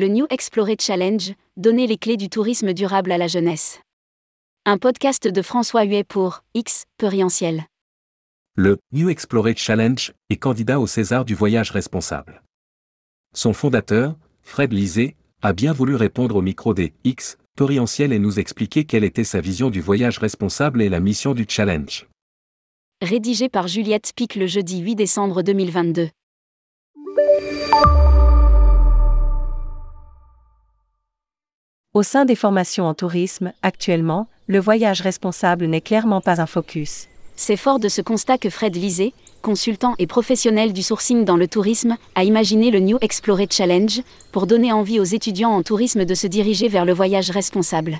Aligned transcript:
le 0.00 0.08
New 0.08 0.26
Explorer 0.30 0.76
Challenge, 0.80 1.34
donner 1.58 1.86
les 1.86 1.98
clés 1.98 2.16
du 2.16 2.30
tourisme 2.30 2.72
durable 2.72 3.12
à 3.12 3.18
la 3.18 3.26
jeunesse. 3.26 3.80
Un 4.64 4.78
podcast 4.78 5.28
de 5.28 5.42
François 5.42 5.84
Huet 5.84 6.04
pour 6.04 6.42
X, 6.54 6.86
Perientiel. 6.96 7.66
Le 8.56 8.78
New 8.92 9.10
Explorer 9.10 9.52
Challenge 9.54 10.14
est 10.30 10.38
candidat 10.38 10.80
au 10.80 10.86
César 10.86 11.26
du 11.26 11.34
voyage 11.34 11.70
responsable. 11.70 12.42
Son 13.34 13.52
fondateur, 13.52 14.16
Fred 14.40 14.72
Lisée, 14.72 15.16
a 15.42 15.52
bien 15.52 15.74
voulu 15.74 15.96
répondre 15.96 16.36
au 16.36 16.40
micro 16.40 16.72
des 16.72 16.94
X, 17.04 17.36
Perientiel 17.54 18.14
et 18.14 18.18
nous 18.18 18.38
expliquer 18.38 18.86
quelle 18.86 19.04
était 19.04 19.22
sa 19.22 19.42
vision 19.42 19.68
du 19.68 19.82
voyage 19.82 20.16
responsable 20.16 20.80
et 20.80 20.88
la 20.88 21.00
mission 21.00 21.34
du 21.34 21.44
challenge. 21.46 22.08
Rédigé 23.02 23.50
par 23.50 23.68
Juliette 23.68 24.12
Pic 24.16 24.34
le 24.34 24.46
jeudi 24.46 24.78
8 24.78 24.94
décembre 24.94 25.42
2022. 25.42 26.08
Au 31.92 32.04
sein 32.04 32.24
des 32.24 32.36
formations 32.36 32.86
en 32.86 32.94
tourisme, 32.94 33.52
actuellement, 33.62 34.28
le 34.46 34.60
voyage 34.60 35.00
responsable 35.00 35.66
n'est 35.66 35.80
clairement 35.80 36.20
pas 36.20 36.40
un 36.40 36.46
focus. 36.46 37.08
C'est 37.34 37.56
fort 37.56 37.80
de 37.80 37.88
ce 37.88 38.00
constat 38.00 38.38
que 38.38 38.48
Fred 38.48 38.76
Lisée, 38.76 39.12
consultant 39.42 39.96
et 39.98 40.06
professionnel 40.06 40.72
du 40.72 40.84
sourcing 40.84 41.24
dans 41.24 41.36
le 41.36 41.48
tourisme, 41.48 41.96
a 42.14 42.22
imaginé 42.22 42.70
le 42.70 42.78
New 42.78 42.98
Explorer 43.00 43.48
Challenge 43.50 44.02
pour 44.30 44.46
donner 44.46 44.72
envie 44.72 45.00
aux 45.00 45.04
étudiants 45.04 45.50
en 45.50 45.64
tourisme 45.64 46.04
de 46.04 46.14
se 46.14 46.28
diriger 46.28 46.68
vers 46.68 46.84
le 46.84 46.92
voyage 46.92 47.30
responsable. 47.30 47.98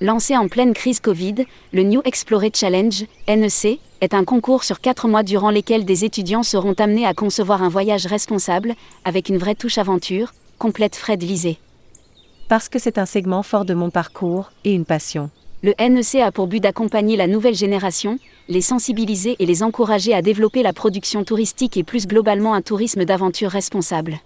Lancé 0.00 0.36
en 0.36 0.48
pleine 0.48 0.74
crise 0.74 0.98
Covid, 0.98 1.46
le 1.72 1.84
New 1.84 2.02
Explorer 2.04 2.50
Challenge, 2.52 3.04
NEC, 3.28 3.78
est 4.00 4.12
un 4.12 4.24
concours 4.24 4.64
sur 4.64 4.80
quatre 4.80 5.06
mois 5.06 5.22
durant 5.22 5.50
lesquels 5.50 5.84
des 5.84 6.04
étudiants 6.04 6.42
seront 6.42 6.74
amenés 6.74 7.06
à 7.06 7.14
concevoir 7.14 7.62
un 7.62 7.68
voyage 7.68 8.06
responsable, 8.06 8.74
avec 9.04 9.28
une 9.28 9.38
vraie 9.38 9.54
touche 9.54 9.78
aventure, 9.78 10.34
complète 10.58 10.96
Fred 10.96 11.22
Lisée 11.22 11.60
parce 12.48 12.70
que 12.70 12.78
c'est 12.78 12.98
un 12.98 13.06
segment 13.06 13.42
fort 13.42 13.64
de 13.64 13.74
mon 13.74 13.90
parcours 13.90 14.50
et 14.64 14.72
une 14.72 14.86
passion. 14.86 15.30
Le 15.62 15.74
NEC 15.78 16.22
a 16.22 16.32
pour 16.32 16.46
but 16.46 16.60
d'accompagner 16.60 17.16
la 17.16 17.26
nouvelle 17.26 17.54
génération, 17.54 18.18
les 18.48 18.62
sensibiliser 18.62 19.36
et 19.38 19.46
les 19.46 19.62
encourager 19.62 20.14
à 20.14 20.22
développer 20.22 20.62
la 20.62 20.72
production 20.72 21.24
touristique 21.24 21.76
et 21.76 21.84
plus 21.84 22.06
globalement 22.06 22.54
un 22.54 22.62
tourisme 22.62 23.04
d'aventure 23.04 23.50
responsable. 23.50 24.18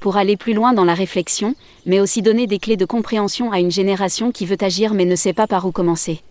Pour 0.00 0.16
aller 0.16 0.36
plus 0.36 0.54
loin 0.54 0.72
dans 0.72 0.84
la 0.84 0.94
réflexion, 0.94 1.54
mais 1.86 2.00
aussi 2.00 2.22
donner 2.22 2.46
des 2.46 2.58
clés 2.58 2.76
de 2.76 2.84
compréhension 2.84 3.52
à 3.52 3.60
une 3.60 3.70
génération 3.70 4.32
qui 4.32 4.46
veut 4.46 4.56
agir 4.60 4.94
mais 4.94 5.04
ne 5.04 5.16
sait 5.16 5.32
pas 5.32 5.46
par 5.46 5.66
où 5.66 5.72
commencer. 5.72 6.22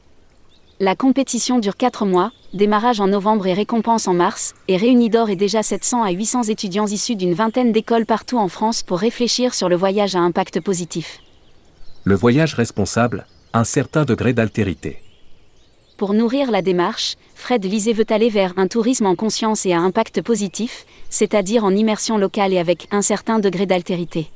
La 0.79 0.95
compétition 0.95 1.57
dure 1.57 1.75
4 1.75 2.05
mois, 2.05 2.31
démarrage 2.53 2.99
en 2.99 3.07
novembre 3.07 3.47
et 3.47 3.53
récompense 3.53 4.07
en 4.07 4.13
mars, 4.13 4.53
et 4.67 4.77
réunit 4.77 5.09
d'or 5.09 5.31
et 5.31 5.35
déjà 5.35 5.63
700 5.63 6.03
à 6.03 6.11
800 6.11 6.43
étudiants 6.43 6.85
issus 6.85 7.15
d'une 7.15 7.33
vingtaine 7.33 7.71
d'écoles 7.71 8.05
partout 8.05 8.37
en 8.37 8.47
France 8.47 8.83
pour 8.83 8.99
réfléchir 8.99 9.55
sur 9.55 9.69
le 9.69 9.75
voyage 9.75 10.15
à 10.15 10.19
impact 10.19 10.61
positif. 10.61 11.19
Le 12.03 12.13
voyage 12.13 12.53
responsable, 12.53 13.25
un 13.53 13.63
certain 13.63 14.05
degré 14.05 14.33
d'altérité. 14.33 15.01
Pour 15.97 16.13
nourrir 16.13 16.51
la 16.51 16.61
démarche, 16.61 17.15
Fred 17.33 17.65
Lisée 17.65 17.93
veut 17.93 18.05
aller 18.09 18.29
vers 18.29 18.53
un 18.57 18.67
tourisme 18.67 19.07
en 19.07 19.15
conscience 19.15 19.65
et 19.65 19.73
à 19.73 19.79
impact 19.79 20.21
positif, 20.21 20.85
c'est-à-dire 21.09 21.63
en 21.63 21.75
immersion 21.75 22.19
locale 22.19 22.53
et 22.53 22.59
avec 22.59 22.87
un 22.91 23.01
certain 23.01 23.39
degré 23.39 23.65
d'altérité. 23.65 24.29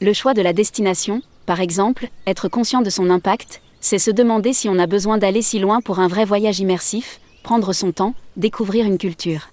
Le 0.00 0.12
choix 0.12 0.34
de 0.34 0.42
la 0.42 0.52
destination, 0.52 1.20
par 1.46 1.58
exemple, 1.58 2.10
être 2.28 2.48
conscient 2.48 2.80
de 2.80 2.90
son 2.90 3.10
impact, 3.10 3.60
c'est 3.88 3.98
se 3.98 4.10
demander 4.10 4.52
si 4.52 4.68
on 4.68 4.78
a 4.78 4.86
besoin 4.86 5.16
d'aller 5.16 5.40
si 5.40 5.58
loin 5.58 5.80
pour 5.80 5.98
un 5.98 6.08
vrai 6.08 6.26
voyage 6.26 6.60
immersif, 6.60 7.20
prendre 7.42 7.72
son 7.72 7.90
temps, 7.90 8.14
découvrir 8.36 8.84
une 8.84 8.98
culture. 8.98 9.48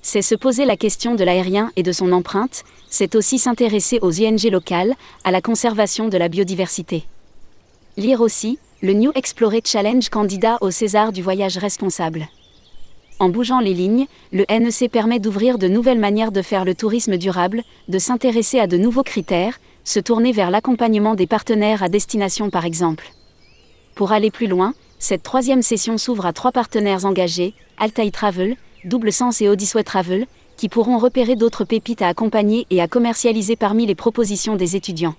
C'est 0.00 0.22
se 0.22 0.34
poser 0.34 0.64
la 0.64 0.78
question 0.78 1.14
de 1.14 1.22
l'aérien 1.24 1.70
et 1.76 1.82
de 1.82 1.92
son 1.92 2.10
empreinte, 2.12 2.64
c'est 2.88 3.14
aussi 3.14 3.38
s'intéresser 3.38 3.98
aux 4.00 4.12
ING 4.12 4.50
locales, 4.50 4.94
à 5.24 5.30
la 5.30 5.42
conservation 5.42 6.08
de 6.08 6.16
la 6.16 6.30
biodiversité. 6.30 7.04
Lire 7.98 8.22
aussi, 8.22 8.58
le 8.80 8.94
New 8.94 9.12
Explorer 9.14 9.60
Challenge 9.62 10.08
candidat 10.08 10.56
au 10.62 10.70
César 10.70 11.12
du 11.12 11.20
voyage 11.20 11.58
responsable. 11.58 12.28
En 13.18 13.28
bougeant 13.28 13.60
les 13.60 13.74
lignes, 13.74 14.06
le 14.32 14.46
NEC 14.48 14.90
permet 14.90 15.18
d'ouvrir 15.18 15.58
de 15.58 15.68
nouvelles 15.68 16.00
manières 16.00 16.32
de 16.32 16.40
faire 16.40 16.64
le 16.64 16.74
tourisme 16.74 17.18
durable, 17.18 17.62
de 17.88 17.98
s'intéresser 17.98 18.58
à 18.58 18.66
de 18.66 18.78
nouveaux 18.78 19.02
critères, 19.02 19.60
se 19.84 20.00
tourner 20.00 20.32
vers 20.32 20.50
l'accompagnement 20.50 21.14
des 21.14 21.26
partenaires 21.26 21.82
à 21.82 21.90
destination 21.90 22.48
par 22.48 22.64
exemple. 22.64 23.12
Pour 23.94 24.12
aller 24.12 24.30
plus 24.30 24.46
loin, 24.46 24.74
cette 24.98 25.22
troisième 25.22 25.62
session 25.62 25.98
s'ouvre 25.98 26.26
à 26.26 26.32
trois 26.32 26.52
partenaires 26.52 27.04
engagés, 27.04 27.54
Altaï 27.78 28.10
Travel, 28.10 28.56
Double 28.84 29.12
Sens 29.12 29.40
et 29.40 29.48
Odyssey 29.48 29.82
Travel, 29.82 30.26
qui 30.56 30.68
pourront 30.68 30.98
repérer 30.98 31.36
d'autres 31.36 31.64
pépites 31.64 32.02
à 32.02 32.08
accompagner 32.08 32.66
et 32.70 32.82
à 32.82 32.88
commercialiser 32.88 33.56
parmi 33.56 33.86
les 33.86 33.94
propositions 33.94 34.56
des 34.56 34.76
étudiants. 34.76 35.14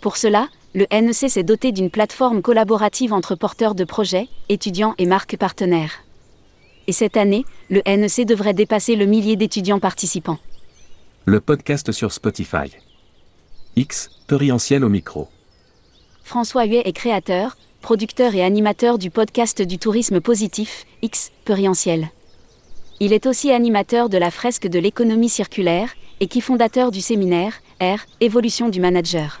Pour 0.00 0.16
cela, 0.16 0.48
le 0.74 0.86
NEC 0.92 1.30
s'est 1.30 1.42
doté 1.44 1.72
d'une 1.72 1.90
plateforme 1.90 2.42
collaborative 2.42 3.12
entre 3.12 3.34
porteurs 3.34 3.74
de 3.74 3.84
projets, 3.84 4.28
étudiants 4.48 4.94
et 4.98 5.06
marques 5.06 5.36
partenaires. 5.36 6.04
Et 6.88 6.92
cette 6.92 7.16
année, 7.16 7.44
le 7.70 7.82
NEC 7.86 8.26
devrait 8.26 8.54
dépasser 8.54 8.96
le 8.96 9.06
millier 9.06 9.36
d'étudiants 9.36 9.78
participants. 9.78 10.38
Le 11.24 11.40
podcast 11.40 11.92
sur 11.92 12.12
Spotify. 12.12 12.72
X, 13.76 14.10
Perientiel 14.26 14.84
au 14.84 14.88
micro. 14.88 15.28
François 16.24 16.64
Huet 16.64 16.82
est 16.84 16.92
créateur, 16.92 17.56
producteur 17.80 18.34
et 18.34 18.42
animateur 18.42 18.98
du 18.98 19.10
podcast 19.10 19.62
du 19.62 19.78
tourisme 19.78 20.20
positif, 20.20 20.84
X, 21.02 21.30
Perientiel. 21.44 22.10
Il 23.00 23.12
est 23.12 23.26
aussi 23.26 23.52
animateur 23.52 24.08
de 24.08 24.18
la 24.18 24.30
fresque 24.30 24.66
de 24.66 24.78
l'économie 24.78 25.28
circulaire, 25.28 25.94
et 26.20 26.26
qui 26.26 26.40
fondateur 26.40 26.90
du 26.90 27.00
séminaire, 27.00 27.54
R, 27.80 27.98
Évolution 28.20 28.68
du 28.68 28.80
manager. 28.80 29.40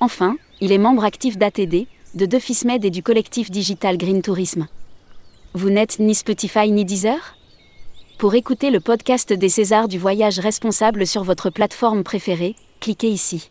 Enfin, 0.00 0.36
il 0.60 0.72
est 0.72 0.78
membre 0.78 1.04
actif 1.04 1.38
d'ATD, 1.38 1.86
de 2.14 2.26
Defismed 2.26 2.84
et 2.84 2.90
du 2.90 3.02
collectif 3.02 3.50
digital 3.50 3.96
Green 3.96 4.22
Tourisme. 4.22 4.66
Vous 5.52 5.70
n'êtes 5.70 6.00
ni 6.00 6.14
Spotify 6.14 6.70
ni 6.70 6.84
Deezer? 6.84 7.36
Pour 8.18 8.34
écouter 8.34 8.70
le 8.70 8.80
podcast 8.80 9.32
des 9.32 9.48
Césars 9.48 9.88
du 9.88 9.98
voyage 9.98 10.40
responsable 10.40 11.06
sur 11.06 11.22
votre 11.22 11.50
plateforme 11.50 12.02
préférée, 12.02 12.56
cliquez 12.80 13.08
ici. 13.08 13.50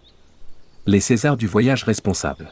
Les 0.85 0.99
Césars 0.99 1.37
du 1.37 1.47
voyage 1.47 1.83
responsable. 1.83 2.51